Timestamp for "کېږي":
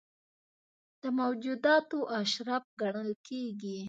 3.27-3.77